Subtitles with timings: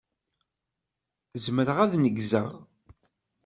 [1.43, 2.49] Zemreɣ ad neggzeɣ.